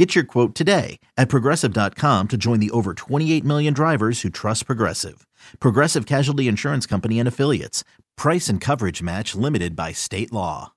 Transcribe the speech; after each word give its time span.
Get 0.00 0.14
your 0.14 0.24
quote 0.24 0.54
today 0.54 0.98
at 1.18 1.28
progressive.com 1.28 2.28
to 2.28 2.38
join 2.38 2.58
the 2.58 2.70
over 2.70 2.94
28 2.94 3.44
million 3.44 3.74
drivers 3.74 4.22
who 4.22 4.30
trust 4.30 4.64
Progressive. 4.64 5.26
Progressive 5.60 6.06
Casualty 6.06 6.48
Insurance 6.48 6.86
Company 6.86 7.18
and 7.18 7.28
Affiliates. 7.28 7.84
Price 8.16 8.48
and 8.48 8.62
coverage 8.62 9.02
match 9.02 9.34
limited 9.34 9.76
by 9.76 9.92
state 9.92 10.32
law. 10.32 10.72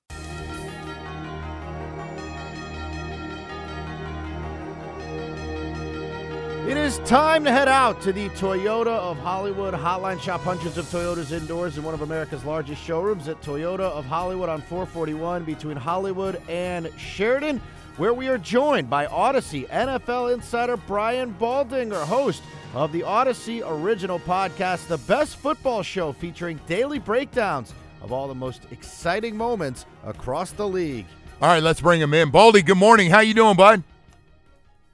It 6.67 6.76
is 6.76 7.00
time 7.05 7.45
to 7.45 7.52
head 7.53 7.70
out 7.70 8.02
to 8.02 8.12
the 8.12 8.28
Toyota 8.31 8.88
of 8.88 9.17
Hollywood 9.20 9.73
Hotline. 9.73 10.20
Shop 10.20 10.42
hundreds 10.42 10.78
of 10.78 10.84
Toyotas 10.88 11.31
indoors 11.31 11.78
in 11.78 11.86
one 11.86 11.94
of 11.94 12.02
America's 12.02 12.44
largest 12.44 12.84
showrooms 12.84 13.30
at 13.30 13.42
Toyota 13.42 13.80
of 13.80 14.05
Hollywood 14.05 14.50
on 14.50 14.62
441 14.62 15.45
between 15.45 15.78
Hollywood 15.78 16.42
and 16.50 16.90
Sheridan, 16.98 17.62
where 17.98 18.14
we 18.14 18.28
are 18.28 18.38
joined 18.38 18.90
by 18.90 19.06
Audacy 19.08 19.68
NFL 19.70 20.34
insider 20.34 20.78
Brian 20.78 21.34
Baldinger, 21.40 22.04
host 22.06 22.42
of 22.74 22.92
the 22.92 23.02
Audacy 23.02 23.62
original 23.66 24.20
podcast, 24.20 24.88
the 24.88 24.98
best 25.00 25.36
football 25.38 25.84
show 25.84 26.12
featuring 26.12 26.60
daily 26.68 26.98
breakdowns 27.00 27.74
of 28.02 28.12
all 28.12 28.28
the 28.28 28.36
most 28.36 28.64
exciting 28.72 29.38
moments 29.38 29.86
across 30.06 30.52
the 30.52 30.68
league. 30.68 31.06
All 31.42 31.50
right, 31.50 31.62
let's 31.64 31.82
bring 31.82 32.02
him 32.02 32.14
in. 32.14 32.32
Baldy, 32.32 32.62
good 32.62 32.78
morning. 32.78 33.09
How 33.12 33.20
you 33.20 33.34
doing, 33.34 33.56
bud? 33.56 33.84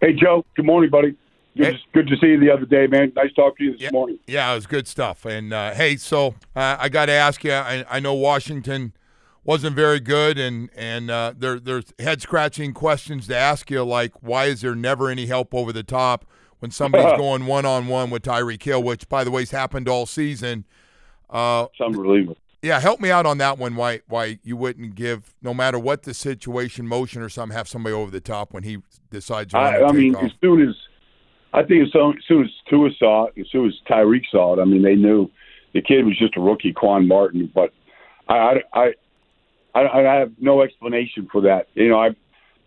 Hey, 0.02 0.14
Joe. 0.14 0.44
Good 0.56 0.66
morning, 0.66 0.90
buddy. 0.90 1.16
Good, 1.58 1.66
Hey. 1.66 1.72
to, 1.74 1.78
good 1.94 2.08
to 2.08 2.16
see 2.18 2.28
you 2.28 2.40
the 2.40 2.52
other 2.52 2.66
day, 2.66 2.88
man. 2.88 3.12
Nice 3.16 3.34
talking 3.34 3.56
to 3.58 3.64
you 3.66 3.72
this 3.74 3.82
Yeah, 3.82 3.90
morning. 3.92 4.20
yeah, 4.28 4.52
it 4.52 4.56
was 4.56 4.66
good 4.68 4.88
stuff. 4.88 5.26
And 5.26 5.54
uh, 5.54 5.74
hey, 5.74 5.96
so 5.98 6.36
uh, 6.56 6.78
I 6.80 6.90
got 6.90 7.06
to 7.08 7.12
ask 7.14 7.44
you. 7.44 7.52
I, 7.54 7.86
I 7.90 8.00
know 8.00 8.14
Washington 8.14 8.94
wasn't 9.44 9.76
very 9.76 10.00
good, 10.00 10.38
and 10.38 10.70
and 10.76 11.10
uh, 11.10 11.34
there 11.38 11.60
there's 11.60 11.94
head 12.00 12.22
scratching 12.22 12.74
questions 12.74 13.28
to 13.28 13.36
ask 13.36 13.70
you, 13.72 13.84
like 13.84 14.12
why 14.22 14.46
is 14.46 14.62
there 14.62 14.76
never 14.76 15.10
any 15.10 15.26
help 15.26 15.54
over 15.54 15.72
the 15.74 15.84
top 15.84 16.26
when 16.60 16.72
somebody's 16.72 17.18
going 17.18 17.46
one 17.46 17.66
on 17.66 17.88
one 17.88 18.10
with 18.10 18.24
Tyreek 18.24 18.62
Hill, 18.62 18.84
which 18.84 19.08
by 19.10 19.24
the 19.24 19.32
way 19.32 19.42
has 19.42 19.52
happened 19.52 19.88
all 19.88 20.06
season. 20.06 20.66
Uh, 21.30 21.68
It's 21.72 21.82
unbelievable. 21.82 22.38
yeah, 22.62 22.80
help 22.80 23.00
me 23.00 23.12
out 23.12 23.26
on 23.26 23.38
that 23.38 23.58
one. 23.58 23.76
Why 23.76 24.02
why 24.08 24.40
you 24.44 24.58
wouldn't 24.58 24.96
give, 24.96 25.36
no 25.42 25.54
matter 25.54 25.80
what 25.80 26.04
the 26.04 26.14
situation, 26.14 26.88
motion 26.88 27.22
or 27.22 27.30
something, 27.30 27.56
have 27.56 27.68
somebody 27.68 27.94
over 27.94 28.12
the 28.12 28.22
top 28.22 28.54
when 28.54 28.64
he 28.64 28.80
decides. 29.10 29.54
I, 29.54 29.82
I 29.82 29.92
mean, 29.92 30.16
off? 30.16 30.24
as 30.24 30.32
soon 30.42 30.68
as 30.68 30.76
I 31.54 31.64
think 31.64 31.86
as 31.88 31.92
soon, 31.92 32.18
as 32.18 32.24
soon 32.28 32.44
as 32.44 32.50
Tua 32.70 32.90
saw 32.98 33.26
it, 33.26 33.34
as 33.40 33.48
soon 33.52 33.68
as 33.68 33.74
Tyreek 33.90 34.24
saw 34.32 34.58
it, 34.58 34.62
I 34.62 34.66
mean, 34.66 34.82
they 34.82 34.96
knew 34.96 35.30
the 35.74 35.82
kid 35.82 36.06
was 36.06 36.18
just 36.18 36.36
a 36.38 36.42
rookie, 36.42 36.74
Quan 36.74 37.08
Martin. 37.08 37.52
But 37.54 37.72
I, 38.28 38.36
I, 38.36 38.56
I, 38.74 38.94
I 39.74 39.82
I 39.82 40.16
have 40.16 40.34
no 40.40 40.62
explanation 40.62 41.28
for 41.32 41.42
that. 41.42 41.68
You 41.74 41.90
know, 41.90 42.00
I 42.00 42.16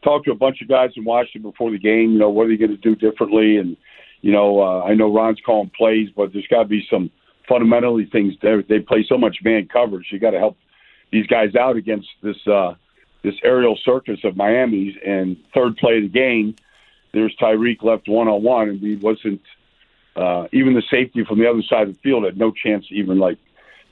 talked 0.03 0.27
to 0.27 0.33
a 0.33 0.37
bunch 0.37 0.61
of 0.63 0.69
guys 0.69 0.91
in 0.97 1.05
Washington 1.05 1.51
before 1.51 1.71
the 1.71 1.79
game. 1.79 2.13
You 2.13 2.19
know, 2.19 2.31
what 2.31 2.47
are 2.47 2.49
they 2.49 2.57
going 2.57 2.71
to 2.71 2.77
do 2.77 2.95
differently? 2.95 3.57
And 3.57 3.77
you 4.21 4.33
know, 4.33 4.61
uh, 4.61 4.83
I 4.85 4.95
know 4.95 5.13
Ron's 5.13 5.41
calling 5.45 5.71
plays, 5.77 6.11
but 6.15 6.33
there's 6.33 6.47
got 6.47 6.63
to 6.63 6.69
be 6.69 6.87
some 6.91 7.11
fundamentally 7.49 8.07
things. 8.07 8.35
There. 8.41 8.63
They 8.63 8.81
play 8.81 9.05
so 9.09 9.19
much 9.19 9.39
man 9.43 9.69
coverage. 9.69 10.09
You 10.11 10.19
got 10.19 10.31
to 10.31 10.39
help 10.39 10.57
these 11.11 11.27
guys 11.27 11.55
out 11.55 11.77
against 11.77 12.09
this 12.23 12.47
uh, 12.47 12.75
this 13.23 13.35
aerial 13.43 13.77
circus 13.85 14.21
of 14.25 14.37
Miami's. 14.37 14.97
And 15.05 15.37
third 15.55 15.77
play 15.77 15.99
of 15.99 16.05
the 16.05 16.09
game, 16.09 16.57
there's 17.13 17.35
Tyreek 17.37 17.83
left 17.83 18.09
one 18.09 18.29
on 18.29 18.43
one, 18.43 18.69
and 18.69 18.81
he 18.81 18.97
wasn't 18.97 19.43
uh, 20.17 20.47
even 20.53 20.75
the 20.75 20.83
safety 20.91 21.25
from 21.25 21.39
the 21.39 21.49
other 21.49 21.63
side 21.63 21.89
of 21.89 21.95
the 21.95 22.01
field 22.01 22.25
had 22.25 22.37
no 22.37 22.51
chance 22.51 22.87
to 22.89 22.95
even 22.95 23.19
like 23.19 23.39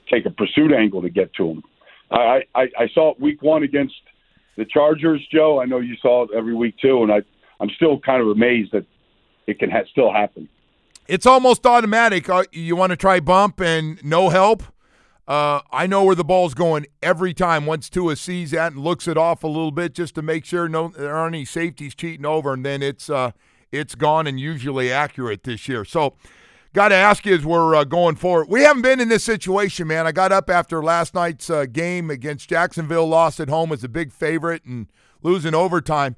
take 0.09 0.25
a 0.25 0.29
pursuit 0.29 0.71
angle 0.71 1.01
to 1.01 1.09
get 1.09 1.33
to 1.33 1.49
him. 1.49 1.63
I, 2.11 2.43
I, 2.53 2.61
I 2.77 2.87
saw 2.93 3.11
it 3.11 3.19
week 3.19 3.41
one 3.41 3.63
against 3.63 3.95
the 4.57 4.65
Chargers, 4.65 5.25
Joe. 5.31 5.61
I 5.61 5.65
know 5.65 5.79
you 5.79 5.95
saw 6.01 6.23
it 6.23 6.29
every 6.35 6.53
week 6.53 6.75
too, 6.77 7.03
and 7.03 7.11
I 7.11 7.21
I'm 7.59 7.69
still 7.75 7.99
kind 7.99 8.21
of 8.21 8.27
amazed 8.27 8.71
that 8.73 8.85
it 9.47 9.59
can 9.59 9.69
ha- 9.69 9.83
still 9.91 10.11
happen. 10.11 10.49
it's 11.07 11.25
almost 11.25 11.65
automatic. 11.65 12.29
Uh, 12.29 12.43
you 12.51 12.75
want 12.75 12.89
to 12.91 12.95
try 12.97 13.19
bump 13.19 13.61
and 13.61 14.03
no 14.03 14.29
help. 14.29 14.63
Uh, 15.27 15.61
I 15.71 15.87
know 15.87 16.03
where 16.03 16.15
the 16.15 16.23
ball's 16.25 16.53
going 16.53 16.87
every 17.01 17.33
time. 17.33 17.65
Once 17.65 17.89
Tua 17.89 18.15
sees 18.15 18.51
that 18.51 18.73
and 18.73 18.81
looks 18.81 19.07
it 19.07 19.17
off 19.17 19.43
a 19.43 19.47
little 19.47 19.71
bit 19.71 19.93
just 19.93 20.15
to 20.15 20.21
make 20.21 20.43
sure 20.43 20.67
no 20.67 20.89
there 20.89 21.15
aren't 21.15 21.35
any 21.35 21.45
safeties 21.45 21.95
cheating 21.95 22.25
over, 22.25 22.53
and 22.53 22.65
then 22.65 22.81
it's 22.81 23.09
uh, 23.09 23.31
it's 23.71 23.95
gone 23.95 24.27
and 24.27 24.39
usually 24.39 24.91
accurate 24.91 25.43
this 25.43 25.69
year. 25.69 25.85
So, 25.85 26.15
got 26.73 26.89
to 26.89 26.95
ask 26.95 27.25
you 27.25 27.35
as 27.35 27.45
we're 27.45 27.75
uh, 27.75 27.83
going 27.83 28.15
forward. 28.15 28.47
We 28.49 28.61
haven't 28.61 28.81
been 28.81 28.99
in 28.99 29.09
this 29.09 29.23
situation, 29.23 29.87
man. 29.87 30.07
I 30.07 30.11
got 30.11 30.31
up 30.31 30.49
after 30.49 30.81
last 30.83 31.13
night's 31.13 31.49
uh, 31.49 31.65
game 31.65 32.09
against 32.09 32.49
Jacksonville, 32.49 33.07
lost 33.07 33.39
at 33.39 33.49
home 33.49 33.71
as 33.71 33.83
a 33.83 33.89
big 33.89 34.11
favorite 34.11 34.63
and 34.65 34.87
losing 35.21 35.53
overtime. 35.53 36.15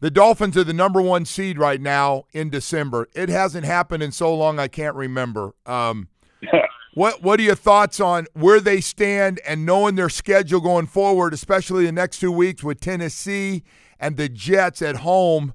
The 0.00 0.10
Dolphins 0.10 0.56
are 0.58 0.64
the 0.64 0.74
number 0.74 1.00
one 1.00 1.24
seed 1.24 1.58
right 1.58 1.80
now 1.80 2.24
in 2.32 2.50
December. 2.50 3.08
It 3.14 3.30
hasn't 3.30 3.64
happened 3.64 4.02
in 4.02 4.12
so 4.12 4.34
long 4.34 4.58
I 4.58 4.68
can't 4.68 4.94
remember. 4.94 5.54
Um, 5.64 6.08
what 6.94 7.22
What 7.22 7.40
are 7.40 7.44
your 7.44 7.54
thoughts 7.54 7.98
on 7.98 8.26
where 8.34 8.60
they 8.60 8.82
stand 8.82 9.40
and 9.46 9.64
knowing 9.64 9.94
their 9.94 10.10
schedule 10.10 10.60
going 10.60 10.86
forward, 10.86 11.32
especially 11.32 11.86
the 11.86 11.92
next 11.92 12.18
two 12.18 12.32
weeks 12.32 12.62
with 12.62 12.80
Tennessee 12.80 13.64
and 13.98 14.18
the 14.18 14.28
Jets 14.28 14.82
at 14.82 14.96
home? 14.96 15.54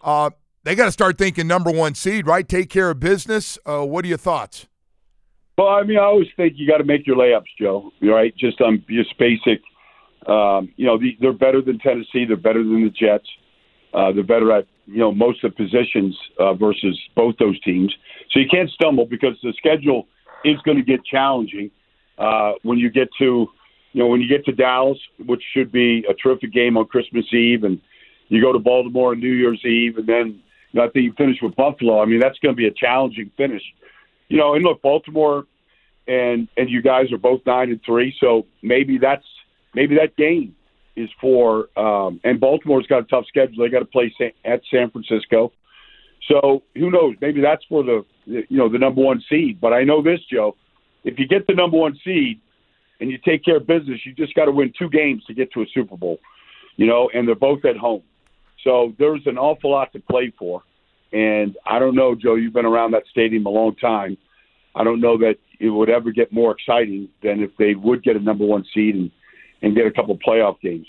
Uh, 0.00 0.30
they 0.66 0.74
got 0.74 0.86
to 0.86 0.92
start 0.92 1.16
thinking 1.16 1.46
number 1.46 1.70
one 1.70 1.94
seed, 1.94 2.26
right? 2.26 2.46
Take 2.46 2.70
care 2.70 2.90
of 2.90 2.98
business. 2.98 3.56
Uh, 3.64 3.86
what 3.86 4.04
are 4.04 4.08
your 4.08 4.18
thoughts? 4.18 4.66
Well, 5.56 5.68
I 5.68 5.84
mean, 5.84 5.96
I 5.96 6.02
always 6.02 6.26
think 6.36 6.54
you 6.56 6.66
got 6.66 6.78
to 6.78 6.84
make 6.84 7.06
your 7.06 7.14
layups, 7.14 7.44
Joe. 7.56 7.92
Right? 8.02 8.36
Just 8.36 8.60
um, 8.60 8.84
just 8.90 9.16
basic. 9.16 9.62
Um, 10.26 10.72
you 10.74 10.84
know, 10.84 10.98
the, 10.98 11.16
they're 11.20 11.32
better 11.32 11.62
than 11.62 11.78
Tennessee. 11.78 12.24
They're 12.26 12.36
better 12.36 12.64
than 12.64 12.82
the 12.82 12.90
Jets. 12.90 13.28
Uh, 13.94 14.10
they're 14.10 14.24
better 14.24 14.52
at 14.52 14.66
you 14.86 14.98
know 14.98 15.12
most 15.12 15.44
of 15.44 15.52
the 15.52 15.64
positions 15.64 16.18
uh, 16.40 16.54
versus 16.54 16.98
both 17.14 17.36
those 17.38 17.60
teams. 17.60 17.94
So 18.32 18.40
you 18.40 18.46
can't 18.50 18.68
stumble 18.70 19.06
because 19.06 19.36
the 19.44 19.54
schedule 19.56 20.08
is 20.44 20.56
going 20.64 20.78
to 20.78 20.84
get 20.84 21.04
challenging 21.04 21.70
uh, 22.18 22.54
when 22.64 22.78
you 22.78 22.90
get 22.90 23.08
to 23.20 23.46
you 23.92 24.02
know 24.02 24.08
when 24.08 24.20
you 24.20 24.28
get 24.28 24.44
to 24.46 24.52
Dallas, 24.52 24.98
which 25.26 25.44
should 25.54 25.70
be 25.70 26.04
a 26.10 26.14
terrific 26.14 26.52
game 26.52 26.76
on 26.76 26.86
Christmas 26.86 27.24
Eve, 27.32 27.62
and 27.62 27.80
you 28.26 28.42
go 28.42 28.52
to 28.52 28.58
Baltimore 28.58 29.12
on 29.12 29.20
New 29.20 29.32
Year's 29.32 29.64
Eve, 29.64 29.98
and 29.98 30.08
then 30.08 30.42
I 30.78 30.88
think 30.88 31.04
you 31.04 31.12
finish 31.16 31.38
with 31.42 31.56
Buffalo. 31.56 32.00
I 32.00 32.06
mean, 32.06 32.20
that's 32.20 32.38
going 32.38 32.54
to 32.54 32.56
be 32.56 32.66
a 32.66 32.72
challenging 32.72 33.30
finish. 33.36 33.62
You 34.28 34.36
know, 34.36 34.54
and 34.54 34.64
look, 34.64 34.82
Baltimore 34.82 35.44
and 36.08 36.48
and 36.56 36.70
you 36.70 36.82
guys 36.82 37.12
are 37.12 37.18
both 37.18 37.40
nine 37.46 37.70
and 37.70 37.80
three, 37.84 38.14
so 38.20 38.46
maybe 38.62 38.98
that's 38.98 39.24
maybe 39.74 39.96
that 39.96 40.16
game 40.16 40.54
is 40.96 41.10
for 41.20 41.68
um, 41.78 42.20
and 42.24 42.40
Baltimore's 42.40 42.86
got 42.86 43.00
a 43.00 43.04
tough 43.04 43.26
schedule. 43.26 43.64
They 43.64 43.70
got 43.70 43.80
to 43.80 43.84
play 43.84 44.12
at 44.44 44.62
San 44.70 44.90
Francisco, 44.90 45.52
so 46.28 46.62
who 46.74 46.90
knows? 46.90 47.14
Maybe 47.20 47.40
that's 47.40 47.64
for 47.68 47.82
the 47.82 48.04
you 48.24 48.46
know 48.50 48.68
the 48.68 48.78
number 48.78 49.02
one 49.02 49.22
seed. 49.28 49.60
But 49.60 49.72
I 49.72 49.84
know 49.84 50.02
this, 50.02 50.20
Joe. 50.30 50.56
If 51.04 51.18
you 51.18 51.26
get 51.26 51.46
the 51.46 51.54
number 51.54 51.76
one 51.76 51.98
seed 52.04 52.40
and 53.00 53.10
you 53.10 53.18
take 53.18 53.44
care 53.44 53.58
of 53.58 53.66
business, 53.66 54.00
you 54.04 54.12
just 54.12 54.34
got 54.34 54.46
to 54.46 54.52
win 54.52 54.72
two 54.76 54.88
games 54.88 55.24
to 55.26 55.34
get 55.34 55.52
to 55.52 55.62
a 55.62 55.66
Super 55.72 55.96
Bowl. 55.96 56.18
You 56.76 56.86
know, 56.86 57.10
and 57.14 57.26
they're 57.26 57.34
both 57.34 57.64
at 57.64 57.76
home, 57.76 58.02
so 58.62 58.92
there's 58.98 59.22
an 59.26 59.38
awful 59.38 59.70
lot 59.70 59.92
to 59.92 60.00
play 60.00 60.32
for. 60.38 60.62
And 61.12 61.56
I 61.64 61.78
don't 61.78 61.94
know, 61.94 62.14
Joe. 62.14 62.34
You've 62.34 62.52
been 62.52 62.66
around 62.66 62.92
that 62.92 63.04
stadium 63.10 63.46
a 63.46 63.50
long 63.50 63.76
time. 63.76 64.16
I 64.74 64.84
don't 64.84 65.00
know 65.00 65.16
that 65.18 65.36
it 65.58 65.70
would 65.70 65.88
ever 65.88 66.10
get 66.10 66.32
more 66.32 66.52
exciting 66.52 67.08
than 67.22 67.42
if 67.42 67.50
they 67.58 67.74
would 67.74 68.02
get 68.02 68.16
a 68.16 68.20
number 68.20 68.44
one 68.44 68.64
seed 68.74 68.94
and, 68.94 69.10
and 69.62 69.74
get 69.74 69.86
a 69.86 69.90
couple 69.90 70.18
playoff 70.18 70.60
games. 70.60 70.86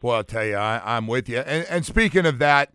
Well, 0.00 0.16
I'll 0.16 0.24
tell 0.24 0.44
you, 0.44 0.56
I, 0.56 0.96
I'm 0.96 1.06
with 1.06 1.28
you. 1.28 1.38
And, 1.38 1.66
and 1.68 1.84
speaking 1.84 2.26
of 2.26 2.38
that, 2.38 2.72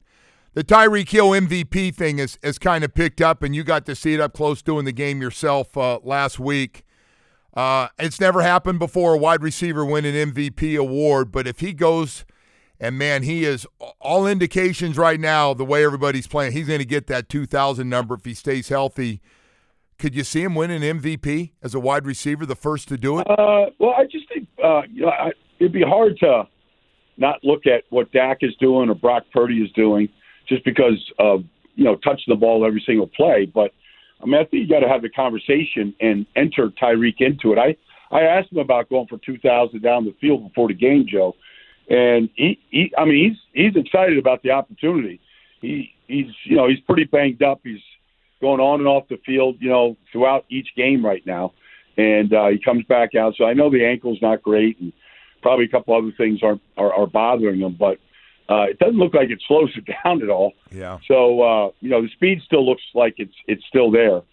the 0.56 0.64
Tyreek 0.64 1.10
Hill 1.10 1.30
MVP 1.30 1.94
thing 1.94 2.20
is, 2.20 2.40
is 2.42 2.58
kind 2.58 2.84
of 2.84 2.94
picked 2.94 3.22
up, 3.22 3.44
and 3.44 3.56
you 3.56 3.64
got 3.64 3.86
to 3.86 3.96
see 3.96 4.16
it 4.16 4.20
up 4.20 4.34
close 4.34 4.62
doing 4.62 4.84
the 4.84 4.92
game 4.92 5.22
yourself 5.22 5.78
uh, 5.78 6.00
last 6.04 6.40
week. 6.40 6.84
Uh, 7.54 7.88
it's 7.98 8.20
never 8.20 8.42
happened 8.42 8.80
before 8.80 9.14
a 9.14 9.18
wide 9.18 9.44
receiver 9.44 9.86
win 9.86 10.06
an 10.06 10.32
MVP 10.32 10.78
award, 10.78 11.32
but 11.32 11.48
if 11.48 11.60
he 11.60 11.72
goes, 11.72 12.26
and 12.80 12.98
man, 12.98 13.24
he 13.24 13.44
is 13.44 13.68
all 14.00 14.26
indications 14.26 14.98
right 14.98 15.20
now, 15.20 15.54
the 15.54 15.66
way 15.66 15.84
everybody's 15.84 16.28
playing, 16.28 16.54
he's 16.54 16.68
going 16.68 16.80
to 16.80 16.86
get 16.86 17.08
that 17.08 17.30
2,000 17.30 17.90
number 17.90 18.16
if 18.16 18.26
he 18.26 18.34
stays 18.34 18.70
healthy. 18.70 19.22
Could 19.98 20.16
you 20.16 20.24
see 20.24 20.44
him 20.44 20.56
win 20.56 20.72
an 20.72 20.82
MVP 20.82 21.52
as 21.62 21.76
a 21.76 21.80
wide 21.80 22.06
receiver, 22.06 22.46
the 22.46 22.56
first 22.56 22.88
to 22.88 22.98
do 22.98 23.20
it? 23.20 23.30
Uh, 23.30 23.66
well, 23.80 23.94
I 23.98 24.06
just 24.06 24.30
think 24.30 24.48
uh, 24.64 24.84
you 24.92 25.02
know, 25.02 25.10
I, 25.10 25.32
it'd 25.60 25.74
be 25.74 25.84
hard 25.84 26.18
to 26.20 26.48
not 27.18 27.44
look 27.44 27.66
at 27.66 27.84
what 27.90 28.12
Dak 28.14 28.38
is 28.42 28.56
doing 28.62 28.90
or 28.90 28.96
Brock 28.96 29.24
Purdy 29.34 29.58
is 29.58 29.72
doing 29.74 30.08
just 30.48 30.64
because 30.64 30.98
of 31.20 31.44
you 31.76 31.84
know 31.84 31.96
touching 31.98 32.26
the 32.30 32.36
ball 32.36 32.66
every 32.66 32.82
single 32.86 33.08
play. 33.08 33.46
But 33.46 33.72
I 34.22 34.26
mean, 34.26 34.36
I 34.36 34.46
think 34.46 34.54
you 34.54 34.70
got 34.70 34.80
to 34.80 34.90
have 34.90 35.02
the 35.02 35.10
conversation 35.10 35.94
and 36.00 36.26
enter 36.36 36.70
Tyreek 36.82 37.16
into 37.20 37.52
it. 37.52 37.60
I 37.60 37.76
I 38.16 38.22
asked 38.22 38.52
him 38.52 38.58
about 38.58 38.90
going 38.90 39.08
for 39.08 39.20
2,000 39.20 39.82
down 39.82 40.06
the 40.06 40.16
field 40.20 40.48
before 40.48 40.68
the 40.68 40.74
game, 40.74 41.06
Joe, 41.08 41.36
and 41.90 42.30
he, 42.36 42.60
he 42.70 42.94
I 42.98 43.06
mean, 43.06 43.32
he's 43.32 43.66
he's 43.74 43.84
excited 43.84 44.18
about 44.18 44.44
the 44.44 44.52
opportunity. 44.52 45.20
He 45.62 45.92
he's 46.08 46.28
you 46.44 46.56
know 46.56 46.68
he's 46.68 46.80
pretty 46.82 47.06
banged 47.06 47.42
up. 47.42 47.62
He's 47.64 47.82
going 48.42 48.62
on 48.62 48.80
and 48.80 48.88
off 48.88 49.08
the 49.10 49.18
field, 49.26 49.58
you 49.60 49.70
know, 49.70 49.98
throughout 50.12 50.46
each 50.50 50.70
game 50.78 51.06
right 51.06 51.26
now, 51.26 51.54
and 51.98 52.34
uh, 52.34 52.48
he 52.48 52.60
comes 52.60 52.86
back 52.86 53.16
out. 53.16 53.34
So 53.38 53.46
I 53.46 53.54
know 53.54 53.70
the 53.70 53.86
ankle's 53.86 54.22
not 54.22 54.42
great, 54.42 54.80
and 54.80 54.94
probably 55.42 55.66
a 55.66 55.70
couple 55.70 55.96
other 55.96 56.14
things 56.16 56.44
are 56.44 56.60
are, 56.78 56.94
are 56.94 57.08
bothering 57.08 57.60
him, 57.60 57.76
but. 57.78 57.98
Uh, 58.52 58.64
it 58.64 58.80
doesn't 58.80 58.98
look 58.98 59.14
like 59.14 59.30
it 59.30 59.40
slows 59.48 59.70
it 59.76 59.86
down 60.04 60.24
at 60.24 60.30
all. 60.32 60.54
Yeah. 60.72 60.98
So 61.08 61.40
uh, 61.44 61.72
you 61.82 61.90
know 61.92 62.02
the 62.02 62.10
speed 62.10 62.42
still 62.44 62.66
looks 62.66 62.82
like 62.96 63.14
it's 63.18 63.36
it's 63.46 63.64
still 63.68 63.92
there, 63.92 64.24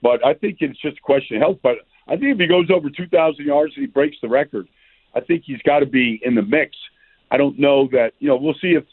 but 0.00 0.24
I 0.24 0.32
think 0.32 0.58
it's 0.60 0.80
just 0.80 0.96
a 0.96 1.00
question 1.02 1.36
of 1.36 1.42
health. 1.42 1.58
But 1.62 1.80
I 2.08 2.16
think 2.16 2.32
if 2.32 2.38
he 2.38 2.46
goes 2.46 2.70
over 2.70 2.88
2,000 2.88 3.44
yards 3.44 3.74
and 3.76 3.82
he 3.82 3.86
breaks 3.86 4.16
the 4.22 4.28
record, 4.28 4.66
I 5.14 5.20
think 5.20 5.42
he's 5.44 5.60
got 5.62 5.80
to 5.80 5.86
be 5.86 6.20
in 6.24 6.34
the 6.34 6.42
mix. 6.42 6.74
I 7.30 7.36
don't 7.36 7.58
know 7.58 7.88
that 7.92 8.12
you 8.18 8.28
know 8.28 8.36
we'll 8.36 8.54
see 8.54 8.72
if 8.72 8.84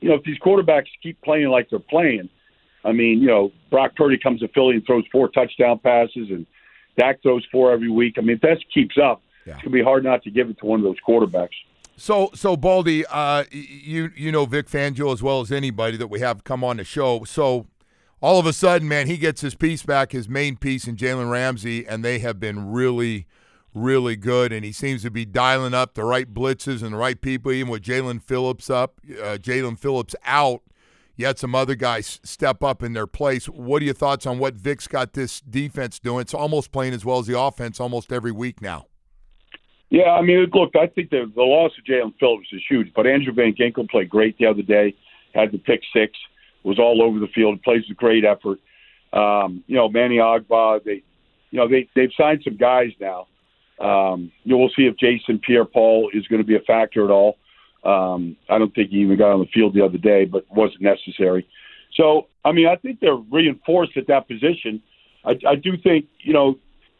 you 0.00 0.08
know 0.08 0.16
if 0.16 0.24
these 0.24 0.38
quarterbacks 0.38 0.86
keep 1.02 1.20
playing 1.22 1.48
like 1.48 1.68
they're 1.70 1.78
playing. 1.78 2.28
I 2.84 2.92
mean, 2.92 3.20
you 3.20 3.26
know, 3.26 3.52
Brock 3.70 3.94
Purdy 3.94 4.16
comes 4.16 4.40
to 4.40 4.48
Philly 4.48 4.76
and 4.76 4.86
throws 4.86 5.04
four 5.12 5.28
touchdown 5.28 5.78
passes, 5.80 6.30
and 6.30 6.46
Dak 6.98 7.22
throws 7.22 7.44
four 7.52 7.72
every 7.72 7.90
week. 7.90 8.14
I 8.16 8.22
mean, 8.22 8.36
if 8.36 8.40
that 8.42 8.58
keeps 8.72 8.96
up, 8.96 9.22
Yeah. 9.46 9.54
it's 9.54 9.62
gonna 9.62 9.72
be 9.74 9.82
hard 9.82 10.02
not 10.04 10.22
to 10.22 10.30
give 10.30 10.48
it 10.48 10.58
to 10.60 10.66
one 10.66 10.80
of 10.80 10.84
those 10.84 10.96
quarterbacks. 11.06 11.50
So, 11.96 12.30
so 12.34 12.56
Baldy, 12.56 13.04
uh, 13.06 13.44
you 13.50 14.10
you 14.16 14.32
know 14.32 14.46
Vic 14.46 14.66
Fangio 14.68 15.12
as 15.12 15.22
well 15.22 15.40
as 15.42 15.52
anybody 15.52 15.98
that 15.98 16.06
we 16.08 16.20
have 16.20 16.44
come 16.44 16.64
on 16.64 16.78
the 16.78 16.84
show. 16.84 17.24
So, 17.24 17.66
all 18.22 18.38
of 18.38 18.46
a 18.46 18.54
sudden, 18.54 18.88
man, 18.88 19.06
he 19.06 19.18
gets 19.18 19.42
his 19.42 19.54
piece 19.54 19.82
back, 19.82 20.12
his 20.12 20.26
main 20.28 20.56
piece 20.56 20.86
in 20.88 20.96
Jalen 20.96 21.30
Ramsey, 21.30 21.86
and 21.86 22.02
they 22.02 22.18
have 22.20 22.40
been 22.40 22.70
really, 22.72 23.26
really 23.74 24.16
good. 24.16 24.52
And 24.52 24.64
he 24.64 24.72
seems 24.72 25.02
to 25.02 25.10
be 25.10 25.24
dialing 25.24 25.74
up 25.74 25.94
the 25.94 26.04
right 26.04 26.32
blitzes 26.32 26.82
and 26.82 26.92
the 26.92 26.96
right 26.98 27.20
people, 27.20 27.52
even 27.52 27.70
with 27.70 27.82
Jaelan 27.82 28.22
Phillips 28.22 28.70
up, 28.70 29.00
uh, 29.10 29.36
Jaelan 29.36 29.78
Phillips 29.78 30.14
out. 30.24 30.62
Yet 31.16 31.38
some 31.38 31.54
other 31.54 31.74
guys 31.74 32.18
step 32.24 32.62
up 32.62 32.82
in 32.82 32.94
their 32.94 33.06
place. 33.06 33.44
What 33.46 33.82
are 33.82 33.84
your 33.84 33.94
thoughts 33.94 34.24
on 34.24 34.38
what 34.38 34.54
Vic's 34.54 34.88
got 34.88 35.12
this 35.12 35.42
defense 35.42 35.98
doing? 35.98 36.22
It's 36.22 36.32
almost 36.32 36.72
playing 36.72 36.94
as 36.94 37.04
well 37.04 37.18
as 37.18 37.26
the 37.26 37.38
offense 37.38 37.78
almost 37.78 38.10
every 38.10 38.32
week 38.32 38.62
now. 38.62 38.86
Yeah, 39.90 40.12
I 40.12 40.22
mean, 40.22 40.46
look, 40.54 40.70
I 40.76 40.86
think 40.86 41.10
the 41.10 41.30
the 41.34 41.42
loss 41.42 41.72
of 41.76 41.84
Jaelan 41.84 42.14
Phillips 42.18 42.48
is 42.52 42.62
huge, 42.68 42.92
but 42.94 43.06
Andrew 43.06 43.34
Van 43.34 43.54
Ginkel 43.54 43.88
played 43.90 44.08
great 44.08 44.38
the 44.38 44.46
other 44.46 44.62
day. 44.62 44.94
Had 45.34 45.52
the 45.52 45.58
pick 45.58 45.82
six, 45.92 46.16
was 46.62 46.78
all 46.78 47.02
over 47.02 47.18
the 47.18 47.26
field, 47.34 47.62
plays 47.62 47.82
with 47.88 47.98
great 47.98 48.24
effort. 48.24 48.58
Um, 49.12 49.64
you 49.66 49.76
know, 49.76 49.88
Manny 49.88 50.16
Ogbah, 50.16 50.84
they, 50.84 51.02
you 51.50 51.58
know, 51.58 51.68
they 51.68 51.88
they've 51.94 52.12
signed 52.16 52.42
some 52.44 52.56
guys 52.56 52.92
now. 53.00 53.26
Um, 53.80 54.30
you 54.44 54.52
know, 54.52 54.58
we'll 54.58 54.70
see 54.76 54.82
if 54.82 54.96
Jason 54.96 55.38
Pierre-Paul 55.38 56.10
is 56.12 56.26
going 56.28 56.42
to 56.42 56.46
be 56.46 56.56
a 56.56 56.60
factor 56.60 57.04
at 57.04 57.10
all. 57.10 57.38
Um, 57.82 58.36
I 58.48 58.58
don't 58.58 58.74
think 58.74 58.90
he 58.90 58.98
even 58.98 59.16
got 59.16 59.32
on 59.32 59.40
the 59.40 59.46
field 59.46 59.74
the 59.74 59.84
other 59.84 59.98
day, 59.98 60.26
but 60.26 60.44
wasn't 60.54 60.82
necessary. 60.82 61.46
So, 61.94 62.26
I 62.44 62.52
mean, 62.52 62.66
I 62.66 62.76
think 62.76 63.00
they're 63.00 63.14
reinforced 63.14 63.96
at 63.96 64.06
that 64.08 64.28
position. 64.28 64.82
I, 65.24 65.32
I 65.48 65.54
do 65.54 65.76
think, 65.82 66.06
you 66.22 66.32
know, 66.32 66.58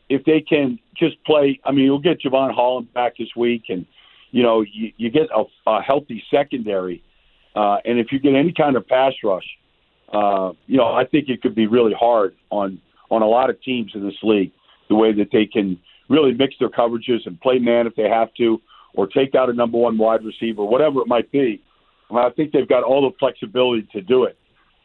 if 0.09 0.25
they 0.25 0.41
can 0.41 0.79
just 0.97 1.23
play, 1.25 1.61
I 1.65 1.71
mean, 1.71 1.85
you'll 1.85 2.01
get 2.01 2.21
Jevon 2.21 2.53
Holland 2.53 2.93
back 2.93 3.17
this 3.19 3.29
week, 3.37 3.65
and 3.69 3.87
you 4.33 4.43
know, 4.43 4.63
you, 4.63 4.93
you 4.97 5.11
get 5.11 5.29
a, 5.35 5.45
a 5.67 5.83
healthy 5.83 6.23
secondary, 6.31 7.03
uh, 7.55 7.77
and 7.85 7.99
if 7.99 8.13
you 8.13 8.19
get 8.19 8.35
any 8.35 8.53
kind 8.53 8.77
of 8.77 8.87
pass 8.87 9.13
rush, 9.23 9.47
uh, 10.13 10.53
you 10.67 10.77
know, 10.77 10.93
I 10.93 11.05
think 11.05 11.29
it 11.29 11.43
could 11.43 11.55
be 11.55 11.67
really 11.67 11.95
hard 11.99 12.35
on 12.51 12.81
on 13.11 13.23
a 13.23 13.27
lot 13.27 13.51
of 13.51 13.61
teams 13.63 13.93
in 13.95 14.05
this 14.05 14.17
league. 14.23 14.53
The 14.89 14.97
way 14.97 15.13
that 15.13 15.29
they 15.33 15.47
can 15.47 15.79
really 16.11 16.35
mix 16.35 16.57
their 16.59 16.69
coverages 16.69 17.25
and 17.25 17.41
play 17.41 17.59
man 17.59 17.87
if 17.87 17.95
they 17.95 18.09
have 18.09 18.35
to, 18.35 18.61
or 18.93 19.07
take 19.07 19.35
out 19.35 19.49
a 19.49 19.53
number 19.53 19.79
one 19.79 19.97
wide 19.97 20.25
receiver, 20.25 20.65
whatever 20.65 21.01
it 21.01 21.07
might 21.07 21.31
be. 21.31 21.63
I, 22.11 22.15
mean, 22.15 22.25
I 22.25 22.31
think 22.31 22.53
they've 22.53 22.69
got 22.69 22.83
all 22.83 23.09
the 23.09 23.17
flexibility 23.19 23.89
to 23.93 24.03
do 24.03 24.25
it. 24.25 24.37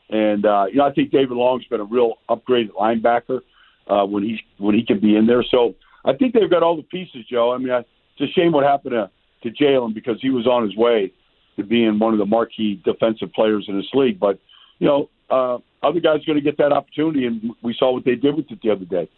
And 0.10 0.46
uh, 0.46 0.66
you 0.70 0.78
know, 0.78 0.86
I 0.86 0.94
think 0.94 1.12
David 1.12 1.32
Long's 1.32 1.66
been 1.66 1.82
a 1.82 1.86
real 1.86 2.14
upgraded 2.30 2.70
linebacker 2.80 3.40
uh, 3.88 4.06
when 4.06 4.24
he's 4.24 4.40
when 4.60 4.76
he 4.76 4.86
can 4.86 5.00
be 5.00 5.16
in 5.16 5.26
there. 5.26 5.44
So 5.44 5.74
I 6.06 6.14
think 6.14 6.36
they've 6.36 6.50
got 6.50 6.62
all 6.62 6.78
the 6.78 6.84
pieces, 6.84 7.26
Joe. 7.28 7.52
I 7.52 7.58
mean, 7.58 7.72
I, 7.72 7.80
it's 7.80 8.22
a 8.22 8.40
shame 8.40 8.52
what 8.52 8.64
happened 8.64 8.92
to 8.92 9.10
to 9.44 9.64
Jalen 9.64 9.96
because 9.96 10.22
he 10.22 10.30
was 10.30 10.46
on 10.46 10.64
his 10.64 10.76
way 10.76 11.12
to 11.56 11.64
being 11.64 11.98
one 11.98 12.14
of 12.14 12.20
the 12.20 12.26
marquee 12.26 12.80
defensive 12.86 13.34
players 13.34 13.66
in 13.68 13.78
this 13.78 13.90
league. 13.94 14.20
But 14.20 14.40
you 14.78 14.88
know, 14.88 15.10
uh, 15.32 15.58
other 15.82 16.00
guys 16.00 16.22
are 16.22 16.26
going 16.26 16.38
to 16.38 16.42
get 16.42 16.58
that 16.60 16.72
opportunity, 16.72 17.26
and 17.26 17.52
we 17.64 17.74
saw 17.74 17.92
what 17.92 18.06
they 18.06 18.16
did 18.16 18.36
with 18.36 18.52
it 18.52 18.60
the 18.62 18.70
other 18.70 18.86
day. 18.86 19.10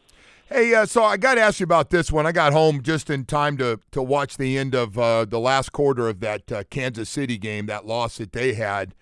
Hey, 0.49 0.73
uh, 0.73 0.85
so 0.85 1.03
I 1.03 1.17
got 1.17 1.35
to 1.35 1.41
ask 1.41 1.59
you 1.59 1.65
about 1.65 1.89
this 1.89 2.09
one. 2.09 2.25
I 2.25 2.31
got 2.31 2.53
home 2.53 2.81
just 2.81 3.09
in 3.09 3.25
time 3.25 3.57
to 3.57 3.81
to 3.91 4.01
watch 4.01 4.38
the 4.38 4.57
end 4.57 4.73
of 4.73 4.97
uh, 4.97 5.25
the 5.25 5.39
last 5.39 5.73
quarter 5.73 6.07
of 6.07 6.21
that 6.21 6.49
uh, 6.51 6.63
Kansas 6.69 7.09
City 7.09 7.38
game, 7.38 7.65
that 7.65 7.85
loss 7.85 8.17
that 8.17 8.31
they 8.31 8.53
had. 8.53 8.95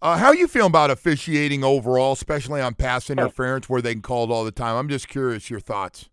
Uh, 0.00 0.16
how 0.16 0.30
you 0.30 0.46
feeling 0.46 0.70
about 0.70 0.90
officiating 0.90 1.64
overall, 1.64 2.12
especially 2.12 2.60
on 2.60 2.74
pass 2.74 3.10
interference 3.10 3.68
where 3.68 3.82
they 3.82 3.94
can 3.94 4.02
call 4.02 4.24
it 4.24 4.30
all 4.30 4.44
the 4.44 4.52
time? 4.52 4.76
I'm 4.76 4.88
just 4.88 5.08
curious 5.08 5.50
your 5.50 5.58
thoughts. 5.58 6.08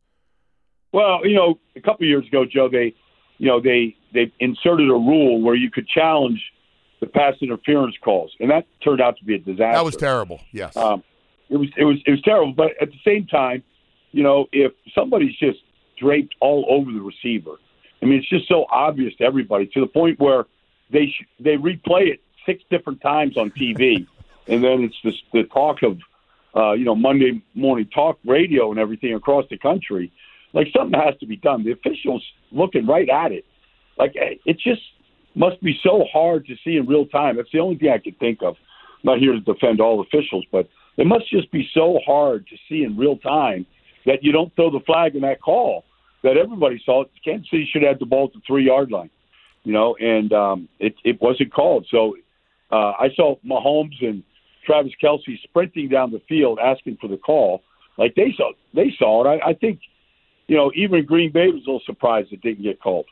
Well, 0.91 1.25
you 1.25 1.35
know, 1.35 1.59
a 1.75 1.81
couple 1.81 2.05
of 2.05 2.09
years 2.09 2.25
ago, 2.25 2.45
Joe, 2.45 2.67
they, 2.67 2.95
you 3.37 3.47
know, 3.47 3.61
they 3.61 3.95
they 4.11 4.31
inserted 4.39 4.89
a 4.89 4.93
rule 4.93 5.39
where 5.41 5.55
you 5.55 5.69
could 5.69 5.87
challenge 5.87 6.41
the 6.99 7.05
pass 7.05 7.35
interference 7.41 7.95
calls, 8.03 8.31
and 8.39 8.49
that 8.49 8.65
turned 8.83 9.01
out 9.01 9.17
to 9.17 9.25
be 9.25 9.35
a 9.35 9.39
disaster. 9.39 9.73
That 9.73 9.85
was 9.85 9.97
terrible. 9.97 10.39
Yes. 10.51 10.75
Um, 10.75 11.03
it 11.49 11.57
was 11.57 11.67
it 11.77 11.83
was 11.83 11.97
it 12.07 12.11
was 12.11 12.21
terrible, 12.23 12.53
but 12.53 12.71
at 12.81 12.89
the 12.89 12.99
same 13.05 13.27
time, 13.27 13.61
you 14.13 14.23
know, 14.23 14.47
if 14.53 14.71
somebody's 14.95 15.35
just 15.35 15.59
draped 15.99 16.35
all 16.39 16.65
over 16.69 16.91
the 16.91 17.01
receiver, 17.01 17.55
I 18.01 18.05
mean, 18.05 18.19
it's 18.19 18.29
just 18.29 18.47
so 18.47 18.65
obvious 18.69 19.13
to 19.17 19.25
everybody 19.25 19.65
to 19.67 19.81
the 19.81 19.87
point 19.87 20.19
where 20.19 20.45
they 20.91 21.07
sh- 21.07 21.25
they 21.39 21.57
replay 21.57 22.07
it 22.07 22.21
six 22.45 22.63
different 22.69 23.01
times 23.01 23.37
on 23.37 23.51
TV, 23.51 24.07
and 24.47 24.63
then 24.63 24.83
it's 24.83 24.95
this, 25.03 25.15
the 25.33 25.43
talk 25.43 25.83
of 25.83 25.97
uh, 26.55 26.73
you 26.73 26.85
know 26.85 26.95
Monday 26.95 27.41
morning 27.55 27.89
talk 27.93 28.19
radio 28.23 28.71
and 28.71 28.79
everything 28.79 29.13
across 29.13 29.45
the 29.49 29.57
country. 29.57 30.11
Like 30.53 30.67
something 30.75 30.99
has 30.99 31.17
to 31.19 31.25
be 31.25 31.37
done. 31.37 31.63
The 31.63 31.71
officials 31.71 32.23
looking 32.51 32.85
right 32.85 33.09
at 33.09 33.31
it. 33.31 33.45
Like 33.97 34.15
eh, 34.15 34.35
it 34.45 34.59
just 34.59 34.81
must 35.33 35.61
be 35.63 35.79
so 35.81 36.05
hard 36.13 36.45
to 36.45 36.55
see 36.63 36.77
in 36.77 36.85
real 36.85 37.07
time. 37.07 37.37
That's 37.37 37.51
the 37.51 37.59
only 37.59 37.77
thing 37.77 37.89
I 37.89 37.97
can 37.97 38.13
think 38.13 38.43
of. 38.43 38.55
I'm 39.03 39.13
not 39.13 39.19
here 39.19 39.33
to 39.33 39.39
defend 39.39 39.81
all 39.81 40.01
officials, 40.01 40.45
but 40.51 40.69
it 40.97 41.07
must 41.07 41.29
just 41.31 41.51
be 41.51 41.67
so 41.73 41.99
hard 42.05 42.45
to 42.47 42.55
see 42.69 42.83
in 42.83 42.95
real 42.95 43.17
time 43.17 43.65
that 44.05 44.23
you 44.23 44.31
don't 44.31 44.53
throw 44.55 44.69
the 44.69 44.79
flag 44.85 45.15
in 45.15 45.21
that 45.21 45.41
call. 45.41 45.85
That 46.23 46.37
everybody 46.37 46.81
saw. 46.85 47.03
Kansas 47.23 47.49
City 47.49 47.69
should 47.71 47.83
have 47.83 47.99
the 47.99 48.05
ball 48.05 48.27
at 48.27 48.33
the 48.33 48.41
three 48.47 48.65
yard 48.65 48.91
line, 48.91 49.09
you 49.63 49.73
know, 49.73 49.95
and 49.99 50.31
um, 50.31 50.69
it 50.79 50.95
it 51.03 51.21
wasn't 51.21 51.53
called. 51.53 51.85
So 51.91 52.15
uh, 52.71 52.93
I 52.99 53.09
saw 53.15 53.35
Mahomes 53.45 54.01
and 54.01 54.23
Travis 54.65 54.93
Kelce 55.01 55.41
sprinting 55.43 55.89
down 55.89 56.11
the 56.11 56.21
field 56.29 56.59
asking 56.59 56.97
for 57.01 57.07
the 57.07 57.17
call. 57.17 57.61
Like 57.97 58.15
they 58.15 58.33
saw 58.37 58.51
they 58.73 58.93
saw 58.97 59.25
it. 59.25 59.41
I, 59.41 59.49
I 59.49 59.53
think, 59.53 59.81
you 60.47 60.55
know, 60.55 60.71
even 60.75 61.05
Green 61.05 61.31
Bay 61.31 61.47
was 61.47 61.61
a 61.67 61.71
little 61.71 61.81
surprised 61.85 62.31
it 62.31 62.41
didn't 62.41 62.63
get 62.63 62.81
called. 62.81 63.05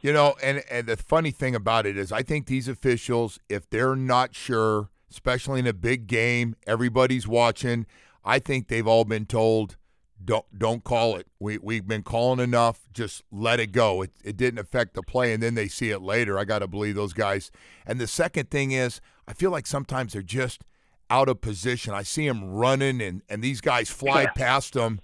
You 0.00 0.12
know, 0.12 0.36
and 0.42 0.62
and 0.70 0.86
the 0.86 0.96
funny 0.96 1.32
thing 1.32 1.54
about 1.54 1.86
it 1.86 1.98
is, 1.98 2.12
I 2.12 2.22
think 2.22 2.46
these 2.46 2.68
officials, 2.68 3.40
if 3.48 3.68
they're 3.68 3.96
not 3.96 4.34
sure, 4.34 4.90
especially 5.10 5.58
in 5.58 5.66
a 5.66 5.72
big 5.72 6.06
game, 6.06 6.54
everybody's 6.66 7.26
watching. 7.26 7.84
I 8.24 8.38
think 8.38 8.68
they've 8.68 8.86
all 8.86 9.04
been 9.04 9.26
told, 9.26 9.76
don't 10.24 10.46
don't 10.58 10.84
call 10.84 11.16
it. 11.16 11.26
We 11.38 11.58
we've 11.58 11.86
been 11.86 12.02
calling 12.02 12.40
enough. 12.40 12.80
Just 12.92 13.22
let 13.30 13.60
it 13.60 13.72
go. 13.72 14.02
It 14.02 14.12
it 14.24 14.36
didn't 14.36 14.58
affect 14.58 14.94
the 14.94 15.02
play, 15.02 15.32
and 15.32 15.42
then 15.42 15.54
they 15.54 15.68
see 15.68 15.90
it 15.90 16.00
later. 16.00 16.38
I 16.38 16.44
got 16.44 16.58
to 16.60 16.66
believe 16.66 16.94
those 16.94 17.12
guys. 17.12 17.50
And 17.86 18.00
the 18.00 18.06
second 18.06 18.50
thing 18.50 18.72
is, 18.72 19.00
I 19.26 19.32
feel 19.32 19.50
like 19.50 19.66
sometimes 19.66 20.12
they're 20.12 20.22
just 20.22 20.62
out 21.10 21.28
of 21.28 21.40
position. 21.40 21.94
I 21.94 22.02
see 22.02 22.26
them 22.26 22.50
running, 22.50 23.00
and 23.00 23.22
and 23.28 23.42
these 23.42 23.60
guys 23.60 23.90
fly 23.90 24.26
past 24.36 24.74
them, 24.74 25.00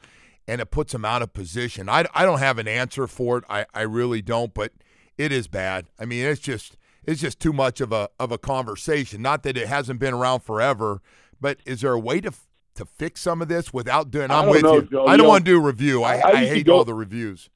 and 0.49 0.61
it 0.61 0.71
puts 0.71 0.93
them 0.93 1.05
out 1.05 1.23
of 1.23 1.33
position. 1.33 1.89
I 1.89 2.07
I 2.15 2.25
don't 2.25 2.41
have 2.41 2.59
an 2.59 2.69
answer 2.69 3.07
for 3.07 3.39
it. 3.39 3.45
I 3.49 3.67
I 3.73 3.83
really 3.83 4.23
don't, 4.23 4.53
but 4.53 4.73
it 5.17 5.33
is 5.33 5.49
bad. 5.49 5.87
I 5.99 6.05
mean, 6.05 6.25
it's 6.25 6.41
just 6.41 6.77
it's 7.05 7.21
just 7.21 7.41
too 7.41 7.53
much 7.53 7.81
of 7.81 7.93
a 7.93 8.09
of 8.19 8.33
a 8.33 8.39
conversation. 8.39 9.23
Not 9.23 9.43
that 9.45 9.57
it 9.57 9.69
hasn't 9.69 10.01
been 10.01 10.15
around 10.15 10.41
forever, 10.41 11.01
but 11.41 11.59
is 11.65 11.83
there 11.83 11.93
a 11.93 11.99
way 11.99 12.21
to 12.21 12.33
to 12.75 12.85
fix 12.85 13.21
some 13.21 13.41
of 13.43 13.49
this 13.49 13.73
without 13.73 14.11
doing? 14.11 14.31
I 14.31 14.41
I'm 14.43 14.49
with 14.51 14.63
know, 14.63 14.75
you. 14.77 14.83
Joe. 14.83 15.07
I 15.07 15.17
don't 15.17 15.25
know, 15.27 15.31
want 15.31 15.45
to 15.45 15.51
do 15.51 15.59
a 15.59 15.61
review. 15.63 16.03
I, 16.03 16.17
I- 16.17 16.19
I 16.19 16.21
I, 16.21 16.41
used 16.41 16.51
to 16.51 16.55
hate 16.57 16.67
go- 16.67 16.77
all 16.79 16.85
the 16.85 16.95
reviews. 16.95 17.49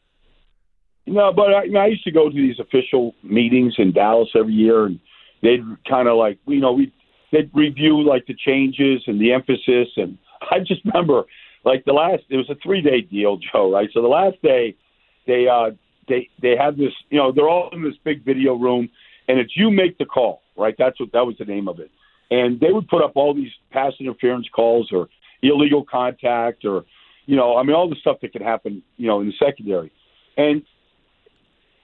No, 1.06 1.32
but 1.32 1.54
I, 1.54 1.62
you 1.64 1.72
know, 1.72 1.80
I 1.80 1.87
used 1.87 2.04
to 2.04 2.10
go 2.10 2.28
to 2.28 2.34
these 2.34 2.58
official 2.60 3.14
meetings 3.22 3.75
in 3.78 3.92
Dallas 3.92 4.28
every 4.38 4.52
year, 4.52 4.84
and 4.87 5.00
they'd 5.42 5.62
kind 5.88 6.06
of 6.06 6.16
like, 6.18 6.38
you 6.46 6.60
know, 6.60 6.72
we 6.72 6.92
they'd 7.32 7.50
review 7.54 8.02
like 8.02 8.26
the 8.26 8.34
changes 8.34 9.02
and 9.06 9.18
the 9.20 9.32
emphasis, 9.32 9.88
and 9.96 10.18
I 10.50 10.58
just 10.60 10.82
remember 10.84 11.22
like 11.64 11.84
the 11.87 11.92
last 11.92 12.25
it 12.28 12.37
was 12.37 12.48
a 12.50 12.56
three 12.62 12.82
day 12.82 13.00
deal, 13.00 13.38
Joe, 13.38 13.72
right? 13.72 13.88
So 13.94 14.02
the 14.02 14.08
last 14.08 14.37
day 14.42 14.76
they 15.26 15.46
uh 15.48 15.70
they 16.08 16.28
they 16.42 16.56
had 16.56 16.76
this, 16.76 16.92
you 17.10 17.18
know, 17.18 17.32
they're 17.32 17.48
all 17.48 17.70
in 17.72 17.82
this 17.82 17.94
big 18.04 18.22
video 18.25 18.54
room, 18.54 18.88
and 19.28 19.38
it's 19.38 19.56
you 19.56 19.70
make 19.70 19.96
the 19.96 20.04
call, 20.04 20.42
right? 20.58 20.75
That's 20.78 21.00
what 21.00 21.12
that 21.12 21.25
was 21.26 21.37
the 21.38 21.44
name 21.46 21.68
of 21.68 21.80
it, 21.80 21.90
and 22.30 22.61
they 22.61 22.73
would 22.73 22.88
put 22.88 23.02
up 23.02 23.12
all 23.14 23.35
these 23.35 23.52
pass 23.70 23.92
interference 24.00 24.49
calls 24.54 24.90
or 24.92 25.08
illegal 25.42 25.85
contact 25.85 26.64
or, 26.64 26.85
you 27.26 27.37
know, 27.37 27.56
I 27.56 27.62
mean 27.62 27.75
all 27.75 27.88
the 27.88 27.97
stuff 27.97 28.18
that 28.23 28.32
could 28.32 28.42
happen, 28.42 28.82
you 28.97 29.06
know, 29.06 29.20
in 29.20 29.28
the 29.28 29.35
secondary 29.38 29.92
And 30.37 30.62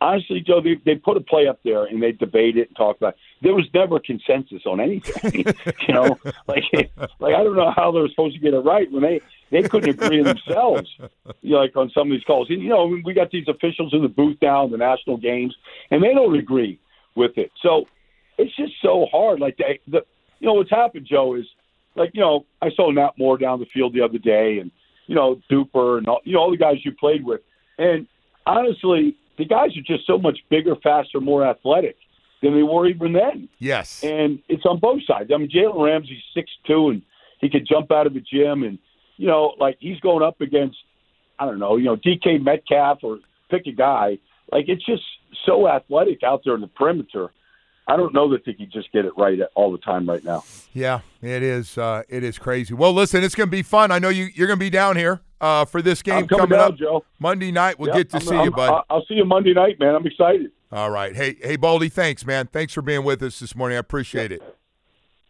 honestly, 0.01 0.41
Joe, 0.41 0.61
they, 0.61 0.81
they 0.85 0.97
put 0.97 1.17
a 1.17 1.21
play 1.21 1.49
up 1.49 1.61
there 1.65 1.85
and 1.85 2.03
they 2.03 2.13
debate 2.13 2.57
it 2.57 2.69
and 2.69 2.77
talk 2.77 2.97
about. 2.97 3.15
It. 3.15 3.19
There 3.43 3.55
was 3.55 3.67
never 3.73 3.99
consensus 3.99 4.63
on 4.67 4.81
anything. 4.81 5.45
you 5.89 5.95
know, 5.95 6.19
like 6.47 6.65
like 7.19 7.35
I 7.35 7.43
don't 7.43 7.57
know 7.57 7.73
how 7.75 7.91
they're 7.91 8.09
supposed 8.09 8.35
to 8.35 8.41
get 8.41 8.55
it 8.55 8.59
right 8.59 8.91
when 8.91 9.03
they 9.03 9.21
they 9.51 9.63
couldn't 9.63 9.91
agree 9.91 10.23
themselves. 10.23 10.89
You 11.41 11.53
know, 11.53 11.59
like 11.59 11.77
on 11.77 11.91
some 11.91 12.11
of 12.11 12.17
these 12.17 12.25
calls, 12.25 12.51
you 12.51 12.69
know, 12.69 12.99
we 13.05 13.15
got 13.15 13.31
these 13.31 13.49
officials 13.49 13.93
in 13.95 14.03
the 14.03 14.09
booth 14.09 14.37
now 14.43 14.65
in 14.65 14.71
the 14.71 14.79
national 14.79 15.17
games, 15.17 15.55
and 15.91 16.03
they 16.03 16.13
don't 16.13 16.37
agree 16.37 16.79
with 17.15 17.37
it. 17.39 17.51
So 17.63 17.87
it's 18.39 18.55
just 18.57 18.73
so 18.83 19.07
hard. 19.11 19.41
Like 19.41 19.57
they, 19.57 19.81
the 19.87 20.05
you 20.41 20.47
know 20.47 20.55
what's 20.55 20.71
happened, 20.71 21.07
Joe, 21.11 21.35
is 21.35 21.47
like 21.95 22.11
you 22.15 22.21
know 22.21 22.47
I 22.63 22.71
saw 22.71 22.91
Nat 22.91 23.13
Moore 23.19 23.39
down 23.39 23.61
the 23.61 23.67
field 23.67 23.95
the 23.95 24.03
other 24.03 24.19
day, 24.19 24.59
and 24.59 24.71
you 25.07 25.15
know 25.15 25.41
Duper 25.51 25.99
and 25.99 26.09
all, 26.09 26.21
you 26.25 26.35
know 26.35 26.41
all 26.41 26.51
the 26.51 26.57
guys 26.57 26.85
you 26.85 26.93
played 26.93 27.25
with, 27.25 27.41
and 27.79 28.07
honestly 28.47 29.17
the 29.39 29.45
guys 29.45 29.77
are 29.77 29.83
just 29.83 30.07
so 30.07 30.19
much 30.19 30.39
bigger, 30.49 30.77
faster, 30.77 31.21
more 31.21 31.45
athletic 31.45 31.97
than 32.43 32.55
they 32.55 32.63
were 32.63 32.87
even 32.87 33.13
then. 33.13 33.49
Yes. 33.59 34.03
And 34.05 34.41
it's 34.49 34.65
on 34.65 34.79
both 34.79 35.03
sides. 35.07 35.31
I 35.35 35.39
mean, 35.39 35.51
Jalen 35.51 35.83
Ramsey's 35.83 36.23
six 36.35 36.51
two, 36.67 36.91
and 36.91 37.03
he 37.41 37.49
could 37.49 37.67
jump 37.67 37.91
out 37.91 38.07
of 38.07 38.15
the 38.15 38.21
gym, 38.21 38.63
and 38.63 38.79
you 39.17 39.27
know, 39.27 39.55
like 39.59 39.77
he's 39.81 40.01
going 40.01 40.23
up 40.23 40.41
against, 40.41 40.77
I 41.39 41.47
don't 41.47 41.59
know, 41.59 41.77
you 41.77 41.85
know, 41.85 41.97
DK 41.97 42.43
Metcalf 42.43 42.99
or 43.03 43.19
pick 43.51 43.67
a 43.67 43.73
guy. 43.73 44.19
Like 44.53 44.67
it's 44.69 44.85
just 44.85 45.03
so 45.47 45.69
athletic 45.69 46.23
out 46.23 46.43
there 46.45 46.55
in 46.55 46.61
the 46.61 46.69
perimeter. 46.69 47.31
I 47.87 47.97
don't 47.97 48.15
know 48.15 48.31
that 48.31 48.45
they 48.47 48.55
can 48.55 48.71
just 48.71 48.91
get 48.93 49.05
it 49.05 49.13
right 49.17 49.39
all 49.55 49.71
the 49.71 49.79
time 49.79 50.09
right 50.09 50.25
now. 50.25 50.43
Yeah, 50.73 51.01
it 51.21 51.43
is. 51.43 51.77
Uh, 51.77 52.03
it 52.09 52.25
is 52.25 52.39
crazy. 52.39 52.73
Well, 52.75 52.93
listen, 52.95 53.23
it's 53.23 53.35
going 53.35 53.49
to 53.49 53.51
be 53.51 53.63
fun. 53.63 53.91
I 53.91 53.99
know 53.99 54.09
you 54.09 54.29
you're 54.35 54.47
going 54.47 54.59
to 54.59 54.65
be 54.65 54.71
down 54.71 54.97
here 54.97 55.21
uh, 55.41 55.67
for 55.67 55.83
this 55.83 56.01
game 56.03 56.27
coming, 56.27 56.47
coming 56.47 56.59
down, 56.59 56.73
up 56.73 56.79
Joe. 56.79 57.05
Monday 57.19 57.53
night. 57.53 57.79
We'll 57.79 57.89
Yep, 57.89 57.97
get 57.97 58.11
to 58.11 58.17
I'm- 58.17 58.27
see 58.27 58.35
I'm- 58.37 58.45
you, 58.47 58.51
bud. 58.53 58.85
I'll 58.89 59.05
see 59.07 59.15
you 59.15 59.25
Monday 59.27 59.53
night, 59.53 59.79
man. 59.79 59.95
I'm 59.95 60.07
excited. 60.07 60.51
All 60.73 60.91
right. 60.91 61.15
Hey, 61.15 61.37
hey, 61.43 61.57
Baldy. 61.57 61.89
Thanks, 61.91 62.25
man. 62.25 62.49
Thanks 62.53 62.73
for 62.73 62.83
being 62.83 63.05
with 63.05 63.23
us 63.23 63.39
this 63.39 63.55
morning. 63.55 63.77
I 63.77 63.81
appreciate 63.81 64.33
it. 64.33 64.43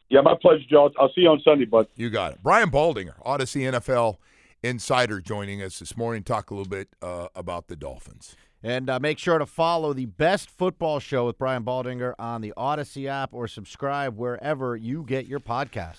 Yeah, 0.09 0.21
my 0.21 0.35
pleasure, 0.41 0.63
Joe. 0.71 0.91
I'll 0.99 1.13
see 1.13 1.23
you 1.23 1.31
on 1.31 1.41
Sunday, 1.45 1.65
bud. 1.65 1.89
You 1.97 2.09
got 2.09 2.33
it. 2.35 2.39
Brian 2.43 2.71
Baldinger, 2.71 3.21
Audacy 3.27 3.63
NFL 3.71 4.19
insider, 4.63 5.21
joining 5.21 5.61
us 5.61 5.81
this 5.81 5.97
morning. 5.97 6.23
Talk 6.23 6.51
a 6.51 6.55
little 6.55 6.71
bit 6.71 6.89
uh, 7.03 7.29
about 7.35 7.67
the 7.67 7.75
Dolphins. 7.77 8.37
And 8.65 8.89
uh, 8.89 8.99
make 8.99 9.19
sure 9.19 9.39
to 9.39 9.45
follow 9.45 9.93
the 9.93 10.07
best 10.07 10.49
football 10.49 10.99
show 10.99 11.27
with 11.27 11.37
Brian 11.37 11.65
Baldinger 11.65 12.15
on 12.19 12.41
the 12.41 12.55
Audacy 12.57 13.07
app 13.07 13.35
or 13.35 13.47
subscribe 13.47 14.17
wherever 14.17 14.75
you 14.75 15.05
get 15.07 15.27
your 15.27 15.39
podcast. 15.39 15.99